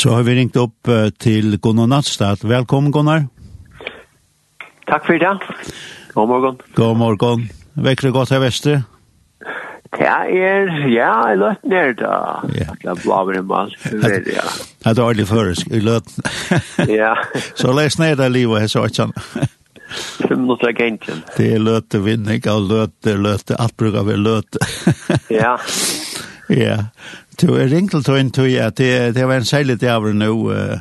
[0.00, 0.88] Så har vi ringt opp
[1.20, 2.40] til Gunnar Nattstad.
[2.48, 3.26] Velkommen, Gunnar.
[4.88, 5.32] Takk for det.
[6.14, 6.56] God morgon.
[6.74, 7.42] God morgon.
[7.76, 8.78] Vekker det godt her vestre?
[10.00, 12.14] Ja, er, ja, jeg løt ned da.
[12.56, 12.72] Ja.
[12.80, 13.74] Jeg er blaver en mann.
[13.92, 14.46] Ja.
[14.80, 16.08] Det er dårlig føresk, jeg løt.
[16.88, 17.12] Ja.
[17.52, 19.14] Så les ned det livet jeg sa ikke sånn.
[20.24, 21.20] Fem minutter er agenten.
[21.36, 24.64] Det er løte vinning av løte, løte, alt bruker vi løte.
[25.28, 25.58] Ja.
[26.50, 26.76] Ja,
[27.40, 30.80] du er ringt til en tøy at det, det var en særlig dag nå, uh,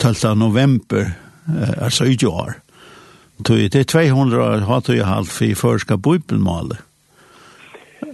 [0.00, 0.36] 12.
[0.36, 1.12] november,
[1.48, 2.56] uh, altså i år.
[3.44, 6.78] Tøy, det er 200 år, har tøy halvt for første bøybelmålet.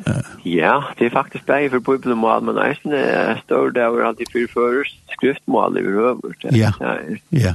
[0.03, 0.19] Uh.
[0.45, 4.51] Ja, det er faktisk bare for bøybelmål, men eisen er større der hvor alltid fyrir
[4.51, 6.35] først skriftmål i røver.
[6.53, 6.73] Ja,
[7.31, 7.55] ja.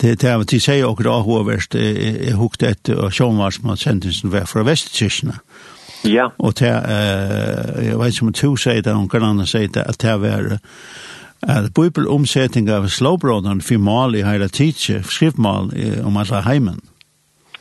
[0.00, 4.66] Det er at de sier akkurat hoverst, jeg hukte etter, og sjånvarsmann sentensen var från
[4.66, 5.36] Vestkirkene.
[5.36, 5.71] Ja
[6.04, 6.28] Ja.
[6.38, 10.00] Og til, eh, jeg vet ikke om to sier det, noen andre sier det, at
[10.02, 10.58] det var
[11.42, 15.72] at bibelomsetning av slåbrådene for mal i hele tidsje, skriftmal
[16.06, 16.80] om alle heimen.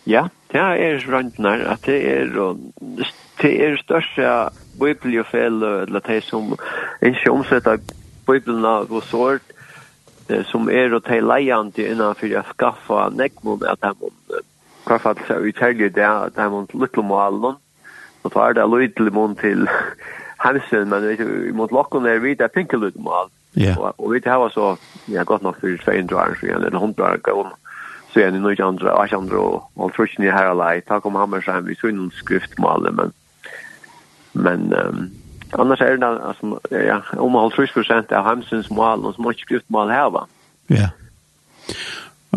[0.05, 2.55] Ja, det er røntgen her, at det er,
[3.41, 6.55] det er største bibeljofel, eller det som
[7.01, 7.77] ikke omsetter
[8.27, 9.45] bibelen av oss året,
[10.47, 15.17] som er å ta leiende innanfor å skaffe nekmon at de må, i seg fall
[15.95, 17.59] det, at de må lytte om alle noen,
[18.23, 19.67] Og tar det løy til mån til
[20.41, 23.31] Hansen, men vi mot lokken er vidt, jeg tenker løy til mål.
[23.97, 24.75] Og vi tar var så,
[25.11, 27.51] ja, godt nok for 200 år, så jeg er 100 år gav
[28.11, 30.99] så er det noe andre, og ikke andre, og alt trusjen i her alai, ta
[30.99, 33.13] kom hammer seg, vi så noen skriftmål, men,
[34.33, 34.65] men,
[35.55, 39.47] annars er det, altså, ja, om halv trusjen prosent av Hansens mål, og som ikke
[39.47, 40.25] skriftmål her, va?
[40.71, 40.89] Ja.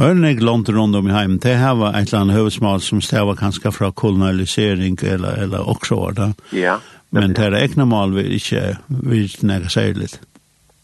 [0.00, 2.36] Örnig långt runt om i heim, det här var ett eller annet
[2.82, 6.34] som stava kanske fra kolonialisering eller, eller också var det.
[6.50, 6.80] Ja.
[7.10, 10.18] Men det er egna mål vi inte vill näga seg lite.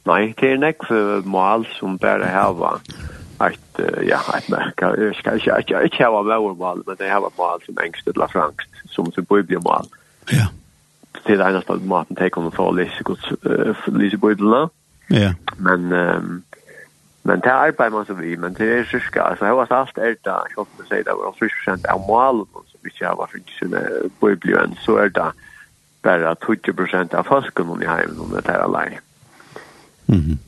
[0.07, 0.87] Nei, det er nekk
[1.27, 2.77] mål som bare hava
[3.41, 6.23] et, ja, et ska, jeg skal ikke, ikke, ikke hava
[6.55, 9.91] mål, men det hava mål som engst eller frangst, som som bibelmal.
[10.33, 10.47] Ja.
[11.27, 13.27] Det er eneste maten det kommer fra å lese godt,
[13.91, 14.69] lese.
[15.11, 15.33] Ja.
[15.59, 16.43] Men, um,
[17.31, 20.17] Men det arbeider man så vi, men det er syska, altså jeg var alt er
[20.19, 23.59] det, jeg håper å si det, og 30% av malen som ikke har vært ikke
[23.59, 23.83] sine
[24.19, 25.29] bøybliven, så er det
[26.03, 28.99] bare 20% av fasken i heimen om det er alene.
[30.09, 30.41] Mhm.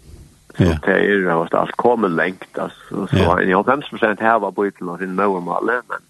[0.56, 4.90] Så det er jo alt kommet lengt, altså, så jeg har 50% her var bøybliven
[4.90, 6.08] av sin nøvermale, men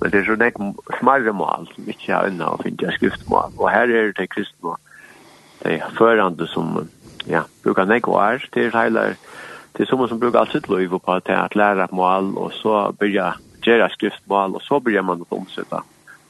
[0.00, 0.56] men det er så nek
[0.98, 4.74] smarre mal som ikke har unna å finne skriftmal, og her er det kristne,
[5.62, 6.88] det er førande som,
[7.30, 9.14] ja, brukar nek var, det er heilar,
[9.76, 13.34] det är som som brukar alltid löv på att att lära mål och så börja
[13.62, 15.82] göra skriftmål och så börjar man att omsätta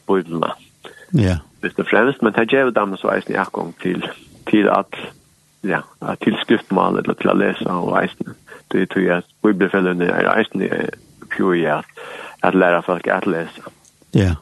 [0.06, 0.54] biblarna.
[1.10, 1.36] Ja.
[1.60, 4.06] Det är främst men det ger dem så är det gång till
[4.44, 4.94] till att
[5.60, 8.34] ja, att till skriftmål eller till att läsa och eisen.
[8.68, 10.70] Det tror jag att bibelfällen är eisen
[11.36, 11.82] pure ja
[12.40, 13.62] att lära folk att läsa.
[14.10, 14.36] Ja.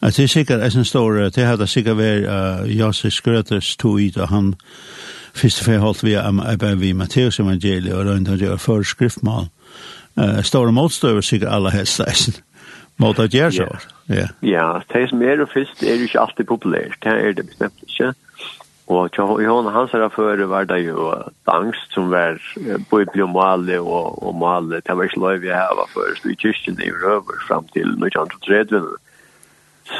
[0.00, 4.28] Alltså det är säkert en stor det hade säkert varit uh, Josef Skröters tog och
[4.28, 4.56] han
[5.34, 6.40] Først og fremst holdt vi om
[6.80, 9.48] vi Matteus evangeliet og rundt og gjør for skriftmål.
[10.16, 12.34] Uh, Store motstøver sikkert alle helst leisen
[13.00, 13.68] mot at gjør så.
[14.08, 16.98] Ja, ja det som er og først er jo ikke alltid populært.
[17.04, 18.12] Det er det bestemt ikke.
[18.90, 21.12] Og i hånden hans før var det jo
[21.46, 22.40] angst som var
[22.90, 24.80] bøyblig og male og, og male.
[24.82, 28.82] Det var ikke lov vi her var først i kyrkjen i røver fram til 1930.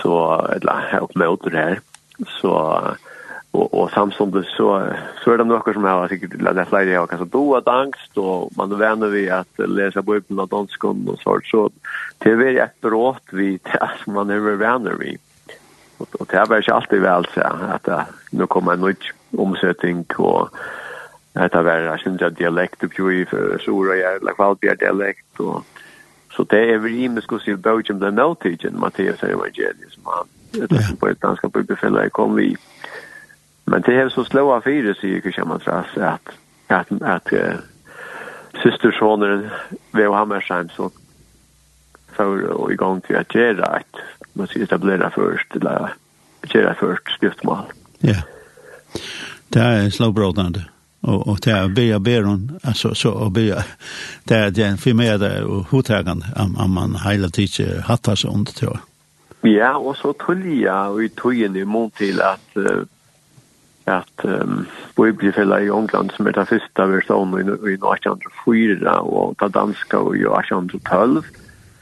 [0.01, 0.17] Så,
[0.57, 1.79] eller, jeg oppmøter her.
[2.41, 2.53] Så,
[3.53, 4.95] og og samstundes så
[5.25, 8.53] så er det några som har säkert lärt sig att kanske då att angst og
[8.57, 11.71] man vänner vi att läsa bibeln och danskon och sånt så
[12.19, 15.19] det är et brått vi til som man er vänner vi
[15.99, 20.07] og, og det är ikke alltid vel så at att nå kommer en nytt omsetning
[20.19, 20.49] og omsättning och
[21.35, 25.65] Detta jeg synes synda dialekt upp ju i för sura jag eller kvalbjer dialekt og
[26.31, 30.73] så det är väl med skulle si Belgium den Maltigen Matteus evangeliet som han det
[30.73, 32.57] är på et danska bibelfälla kom vi
[33.71, 36.29] Men det är så slåa fyra så gick ju man tras att
[36.67, 37.55] att att uh,
[38.63, 39.51] systersonen
[39.91, 40.91] Veo Hammersheim så
[42.13, 43.97] för och igång till att göra ett
[44.33, 45.93] man ska etablera först eller
[46.43, 47.65] göra först skriftmål.
[47.99, 48.17] Ja.
[49.49, 50.65] Det är slowbrodande
[51.01, 53.65] och och det är be beron alltså så och be
[54.25, 58.57] det är den för mig där och hotagande om om man hela tiden hattar sånt
[58.57, 58.81] tror jag.
[59.53, 62.57] Ja, och så tror jag och i tojen i mot till att
[63.91, 64.67] at um,
[64.97, 71.25] Bibelfella i England som er den første versjonen i 1804 og den danske i 1812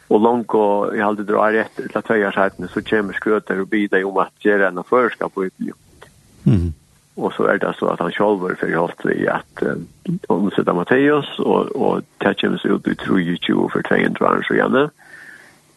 [0.08, 3.70] og langt og jeg hadde drar rett til at tøyer seg så kommer skrøter og
[3.70, 5.76] bider om at gjøre en førskap på Bibelen
[6.44, 6.70] mm.
[7.16, 9.84] og så er det så at han selv er forholdt vi at um,
[10.28, 14.88] omsett Matteus og, og det kommer seg ut i 23 for 200 år så gjerne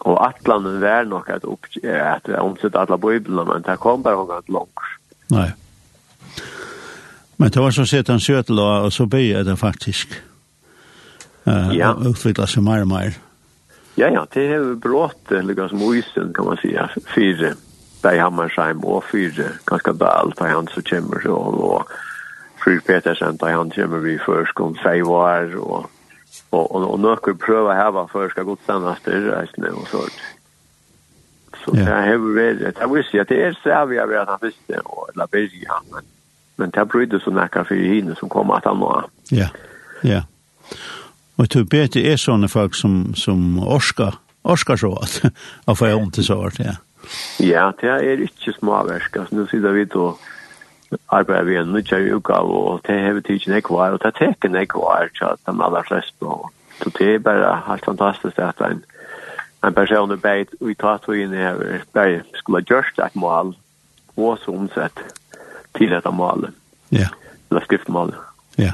[0.02, 4.50] og atlanen var nok at, opp, at omsett alle Bibelene men det kom bare langt
[4.50, 4.88] langt
[5.32, 5.50] Nei.
[7.38, 10.14] Men det var så sett han søtel, og så bygde det faktisk.
[11.48, 11.96] Uh, ja.
[11.96, 13.18] Og utviklet seg mer og mer.
[13.98, 17.56] Ja, ja, det er brått, eller som oisen, kan man säga, fire
[18.02, 21.92] bei Hammersheim og fyra, ganske bæl, da han så kommer og, og
[22.62, 25.90] Fru Petersen, da han kommer vi først om fem år, og,
[26.52, 30.22] og, og, og noen prøver å heve først, skal godt stendast reisene, og sånt.
[31.66, 34.30] Så det har vært, det jag visste ju det er så här vi har varit
[34.30, 36.04] han visste, och la börja men,
[36.56, 39.06] men det har brydde så nekka for hinner som kommer at han var.
[39.30, 39.48] Ja,
[40.02, 40.24] ja.
[41.36, 45.22] Og jag tror att det är folk som, som orskar, orskar så at,
[45.68, 46.76] at få ont til sånt, ja.
[47.40, 49.16] Ja, det er ikke småversk.
[49.16, 50.14] Altså, nå sitter vi til
[51.10, 54.18] arbeider vi en nødvendig utgave, og det har vi tidsen ikke var, og det er
[54.20, 56.26] teken ikke var, så de aller fleste.
[56.82, 58.84] Så det er bare helt fantastisk at en,
[59.62, 63.56] en person beit vi tar tog in här där skulle gjort ett mål
[64.16, 65.00] och så omsett
[65.72, 66.48] till ett mål.
[66.90, 67.08] Ja.
[67.50, 68.16] Eller skriftmål.
[68.56, 68.72] Ja.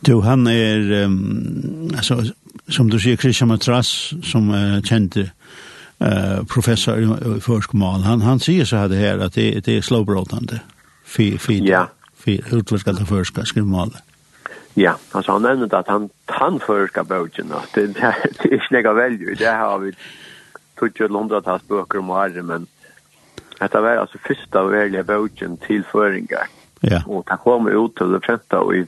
[0.00, 2.22] Du, han är um, alltså
[2.68, 8.00] som du säger Christian Matras som är uh, känd uh, professor i, i förskomal.
[8.00, 10.60] Han han säger så här det här att det, det är slowbrotande.
[11.04, 11.58] Fi fi.
[11.68, 11.88] Ja.
[12.16, 13.90] Fi utländska förska skrivmål.
[13.94, 14.00] Ja.
[14.76, 19.52] Ja, altså han nevnte at han tannførska bøkken, det, det er ikke nega velju, det
[19.54, 19.92] har vi
[20.78, 22.66] tog jo hundratals bøker om året, men
[23.60, 26.50] dette var altså første av velje bøkken til føringar.
[26.82, 27.00] Ja.
[27.06, 28.82] Og det kom ut til det fremte i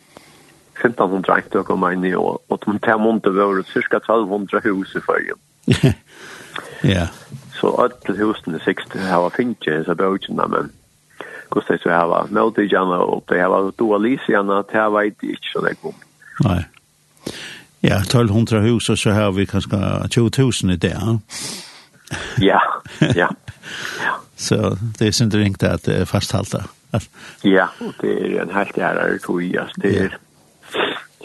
[0.77, 5.01] 1500 ektor kom inn i år, og de tar måneder var cirka 1200 hus i
[5.01, 5.41] førjen.
[6.95, 7.07] ja.
[7.57, 10.73] Så alle husene sikkert har finnet disse bøkene, men
[11.53, 15.31] hvordan det så her var møtegjerne, og det her var dualiserne, det her var det
[15.37, 15.95] ikke så det kom.
[16.45, 16.63] Nei.
[17.83, 19.79] Ja, 1200 hus, og så har vi kanskje
[20.11, 21.19] 20 000 i det, ja?
[22.41, 22.61] ja,
[23.15, 23.29] ja.
[24.37, 26.67] Så det er synd ringt at det er fasthalta.
[27.45, 29.73] Ja, og det er en helt jære tog i oss.
[29.83, 30.15] Det er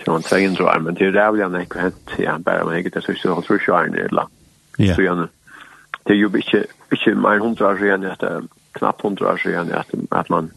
[0.03, 2.15] sånn 300 år, men det er rævlig han ikke hent.
[2.19, 4.17] Ja, bare man ikke det sørste holdt for kjøren i et.
[4.79, 4.95] Ja.
[4.95, 5.27] Så gjerne,
[6.07, 8.25] det er jo ikke, ikke mer hundra år igjen at
[8.73, 10.51] knappt hundra år sedan att, att man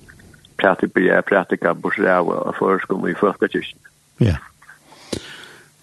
[0.57, 3.47] pratar börjar på borsrea och förskum i första.
[4.19, 4.37] Ja.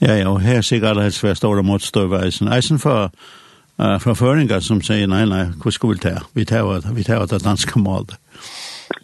[0.02, 2.48] Ja, ja, og her sikkert er det svært store motstøver eisen.
[2.50, 3.12] Eisen for
[3.78, 6.14] uh, fra føringer som sier, nei, nei, hva skal vi ta?
[6.34, 8.16] Vi tar vi tar det danske målet.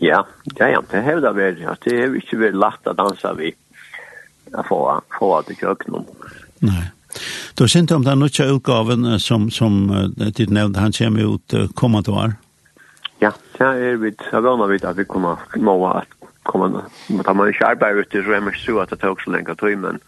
[0.01, 0.23] Ja,
[0.57, 1.75] ja, ja, det hevda vel, Ja.
[1.83, 3.53] det er ikke vel lagt å danse vi
[4.67, 6.05] få, få att det kjøkkenen.
[6.59, 6.89] Nei.
[7.55, 11.53] Du har sint om den nya utgaven som, som uh, ditt nevnte, han kommer ut
[11.53, 12.33] uh, kommande år.
[13.21, 16.11] Ja, det er vi, jeg vana vidt at vi kommer nå at
[16.45, 16.83] komme,
[17.25, 19.75] da man ikke arbeider ute, så er man så at det tok så lenge tøy,
[19.75, 19.99] men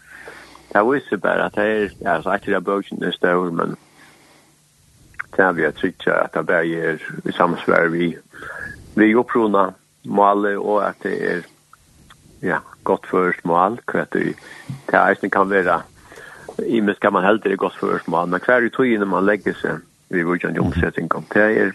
[0.70, 3.74] det viser bare at det er, ja, så etter det bøkene er større, men
[5.36, 8.14] det er vi at sikker at det bare er i samsvær vi,
[8.94, 9.70] vi opprona
[10.04, 11.44] målet, og at det er,
[12.42, 14.36] ja, godt først mål, hva det
[14.92, 15.82] er, kan være,
[16.66, 19.26] i men ska man helt det gott først mål, men kvar i tog tøyene man
[19.26, 19.80] lägger sig
[20.10, 21.72] vi vill ju inte omsätta omsetning det är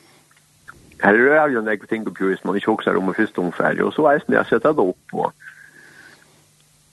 [1.00, 3.82] här Her ju en nekve ting på pjøys, man ikke hokser om i første omfærg,
[3.82, 5.32] og så är det jag sätter det upp på.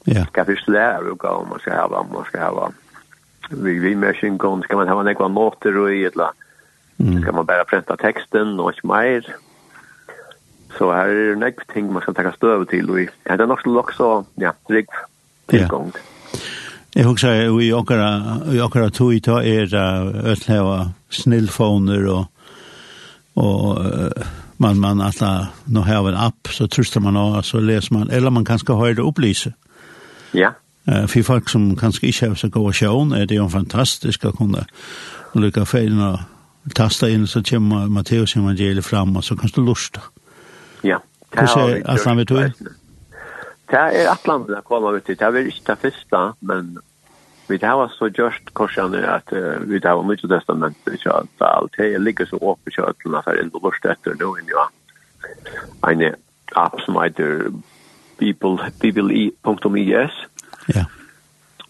[0.05, 0.25] Ja.
[0.25, 2.71] Skal och gå om man ska ha, man ska ha.
[3.51, 6.31] Vi, vi med kjønngånd, ska man ha en nekve måter och i et eller
[6.99, 7.23] Mm.
[7.23, 9.37] ska man bara pränta texten och inte mer.
[10.79, 13.47] Så här är det en nekve ting man ska ta stöv till och det er
[13.47, 14.87] nok nok så, ja, rigg
[15.49, 15.93] tilgång.
[16.95, 22.25] Jeg husker, vi okkara, vi akkurat tog i ta er uh, ötleva snillfoner og
[23.35, 23.79] og
[24.57, 28.31] man man alla nå har en app så trustar man och så läser man eller
[28.31, 29.53] man kanske har det upplyse.
[30.33, 30.53] Ja.
[30.87, 34.37] Eh för folk som kanske inte har så goda sjön är det ju fantastiskt att
[34.37, 34.65] kunna
[35.33, 36.25] lycka fina
[36.75, 40.01] tasta in så kommer Matteus evangeliet fram och så kan du lusta.
[40.83, 41.03] Ja.
[41.31, 42.29] Det är att man vet.
[42.29, 45.05] Det är att landa kommer ut.
[45.05, 45.17] till.
[45.17, 46.79] Det är inte det första men
[47.49, 51.47] vi det var så just korsande at uh, vi det var mycket testament så at
[51.47, 54.69] alt det ligger så uppe så at när för ändå bort etter då inn ja
[55.91, 56.15] en
[56.55, 57.53] app som heter
[58.19, 60.13] people people.es
[60.67, 60.85] ja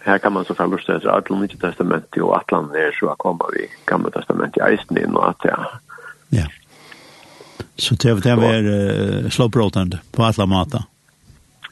[0.05, 3.47] her kan man så fall lust etter alla nya testament och atlan er så kommer
[3.55, 5.59] vi gamle testament i eisen inn og at ja.
[6.29, 6.47] Ja.
[7.77, 10.83] Så det det var uh, slåbrotande på alla matar.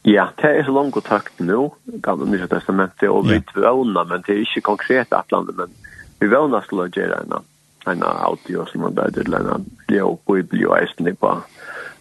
[0.05, 1.67] Ja, det er så langt og takt nå,
[2.03, 5.75] gamle Nye Testamentet, og vi vøvner, men det er ikke konkret atlandet, men
[6.21, 7.45] vi vøvner skulle gjøre en,
[7.91, 11.35] en audio som man bedre, til en leo bibel og eisen på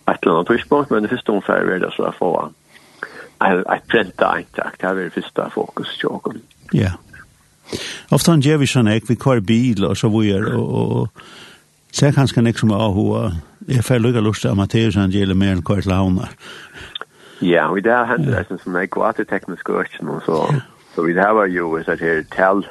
[0.08, 2.32] et eller annet tidspunkt, men det første omfærd er det så å få
[3.40, 6.42] et brenta eintakt, det er det første fokus til åkken.
[6.74, 6.96] Ja.
[8.12, 10.72] Ofta han gjør vi sånn ek, vi kvar bil og så videre, og,
[11.04, 13.30] og så er kanskje nek som er ahua,
[13.70, 16.34] jeg får lukka lust av Matteus gjelder mer enn kvar til havnar,
[17.42, 20.42] Ja, og i det her hender det som sånn er kvaterteknisk økken, og så,
[20.96, 22.66] så vi det her var jo sånn her tell,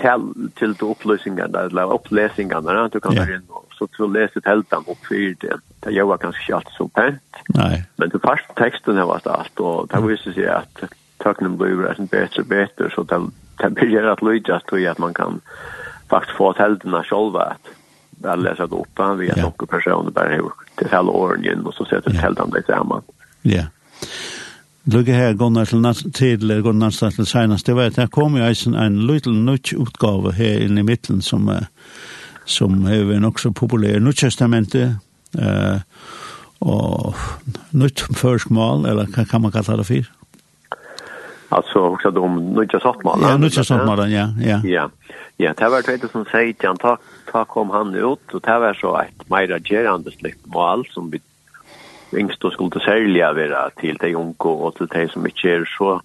[0.00, 3.48] tell til de oppløsningene, eller opplesningene, du kan være inn
[3.80, 5.60] så så så läste tältan och för det.
[5.80, 7.22] Det jag var ganska kört så pent.
[7.48, 7.84] Nej.
[7.96, 10.82] Men det fast texten här var allt och det visste sig att
[11.16, 13.20] tacknen blev rätt bättre bättre så det
[13.56, 15.40] det blir att lyda så att man kan
[16.08, 17.66] faktiskt få tältarna själva att
[18.22, 19.38] väl läsa det upp vi yeah.
[19.42, 23.02] några personer där hur till hela åren och så sätter tältan det samman.
[23.42, 23.52] Ja.
[23.52, 23.66] Yeah.
[24.90, 28.74] Lugge her Gunnar til næst, til Gunnar til senast, det var at kom jo ein
[28.74, 31.50] en liten nutch utgave her inne i midten som,
[32.44, 34.98] som er nok så populær nødtestamentet,
[35.38, 35.80] eh
[36.60, 37.14] og
[37.72, 40.08] nødt førskmal, eller hva kan man kalla det for?
[41.50, 43.28] Alltså också de nöjda sattmannen.
[43.28, 44.28] Ja, nöjda sattmannen, ja.
[44.40, 44.88] Ja, ja.
[45.36, 46.96] ja det var det som säger att han ta,
[47.32, 51.20] ta kom han ut och det var så ett mera gerande släkt mål som vi
[52.14, 56.00] yngst og skulle særlig være til de unge og til de som ikke er så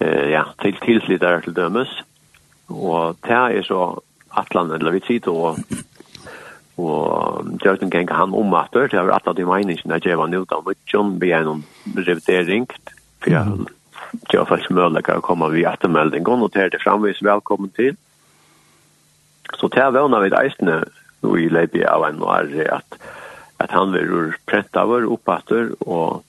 [0.00, 2.04] eh, ja, til tilslittere til dømes.
[2.68, 4.00] Og det er så
[4.36, 5.58] atlan, eller vi sier og
[6.76, 10.28] og Jørgen gikk han om at det har vært at i meningen at jeg var
[10.28, 11.64] nødt av mye vi er noen
[11.96, 13.66] revidering for jeg
[14.30, 17.96] det var faktisk mulig å komme ved ettermeldingen og det det framvis velkommen til
[19.56, 20.76] så det er vel når vi reisende
[21.36, 22.98] i løpet av en år at
[23.58, 26.22] at han vil verur prentaver oppatter og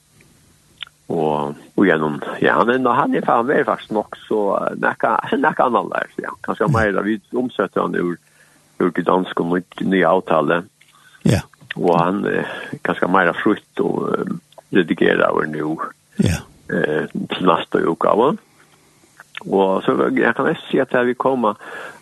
[1.08, 5.64] og og gjennom, ja han er, han er, fan väl faktisk nok så näka näka
[5.64, 8.18] annan der, ja Kanskje mer där vi omsätter han ur
[8.80, 10.66] ur det danske nytt nya avtalet
[11.24, 11.42] ja.
[11.76, 12.46] Og han er
[12.84, 14.40] kanske mer frukt og um,
[14.72, 15.78] redigera över nu
[16.18, 16.42] ja.
[16.70, 18.38] eh till nästa utgåva
[19.40, 21.56] och så jag kan nästan se att vi kommer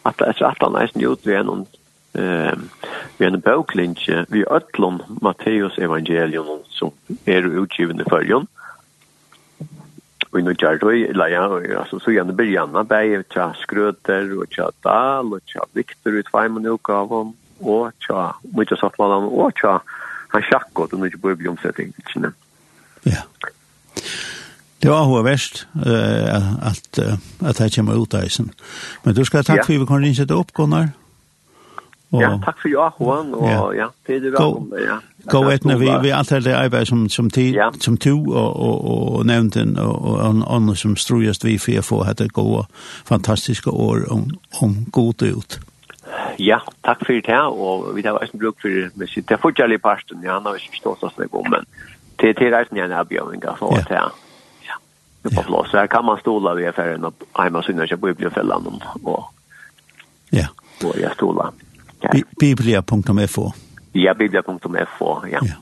[0.04, 1.66] att att han är gjort vid någon
[2.16, 2.54] eh
[3.18, 6.92] vi en boklinje vi ötlon Matteus evangelion som
[7.26, 8.48] är utgiven i följon.
[10.32, 14.46] Vi nu gör det la ja alltså så igen blir Janna bäj tja skröter och
[14.50, 19.12] tja dal och tja Victor ut fem minuter av hon och tja mycket satt man
[19.12, 19.82] och tja
[20.28, 21.94] han schackot och nu börjar bli omsättning.
[23.04, 23.24] Ja.
[24.80, 28.52] Det var hva verst uh, at, uh, at jeg kommer ut av isen.
[29.04, 30.90] Men du skal ska tack for vi kan inte sätta opp, Gunnar.
[32.16, 34.80] Og, Ja, takk for jag Juan och ja, det er är välkommen.
[34.88, 35.00] Ja.
[35.32, 37.72] Gå etter, när vi vi antar det arbeid som som ti, ja.
[37.80, 39.26] som to og, og, og och
[39.78, 42.66] och og, og andre som strujast vi for å få dette gode,
[43.06, 44.32] fantastiske år om
[44.62, 45.60] om god ut.
[46.40, 50.24] Ja, takk for det og vi har brukt for det, det er fortsatt fortjali pasten.
[50.24, 51.66] Ja, när vi förstår oss det går men
[52.16, 54.12] det det är inte en erbjudning för att ja.
[54.68, 54.76] Ja.
[55.22, 58.82] Det på plats här kan man stola vid affären och hemma synas jag på bibliofällan
[59.04, 59.24] och
[60.30, 60.48] Ja.
[60.84, 61.52] Och jag stolar.
[62.40, 63.52] Biblia.fo.
[63.92, 65.40] Ja, biblia.fo, ja.
[65.42, 65.54] ja.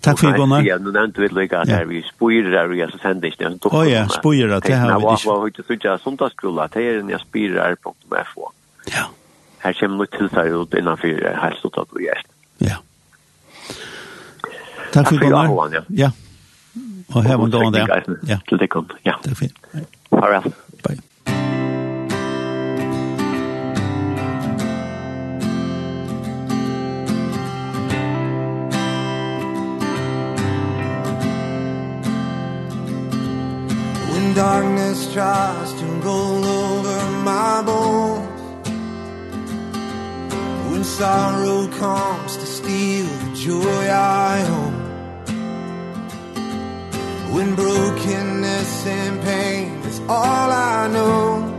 [0.00, 0.62] Tack för Gunnar.
[0.62, 3.64] Ja, nu nämnde vi lika där vi spyrer spyrar och så sändes det.
[3.64, 4.88] Oh ja, spyrar det här.
[4.90, 8.50] Ja, vad har du så jag söndagsskola det är när spyrar.fo.
[8.86, 9.10] Ja.
[9.58, 12.10] Här kommer något till sig ut innan för här står det ju.
[12.58, 12.76] Ja.
[14.92, 15.84] Tack för Gunnar.
[15.88, 16.10] Ja.
[17.08, 18.04] Og her var då där.
[18.28, 18.38] Ja.
[18.48, 18.88] Til det kom.
[19.02, 19.14] Ja.
[19.24, 19.48] Tack för.
[20.10, 20.42] Har
[34.96, 38.68] darkness tries to roll over my bones.
[40.70, 44.74] When sorrow comes to steal the joy I own.
[47.32, 51.52] When brokenness and pain is all I know.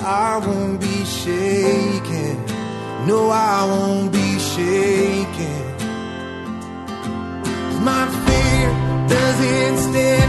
[0.00, 2.44] I won't be shaken.
[3.06, 5.62] No, I won't be shaken.
[7.84, 8.68] My fear
[9.08, 10.23] doesn't stand.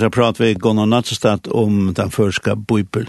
[0.00, 3.04] har jeg pratet ved Gunnar Nattestad om den første bøybel.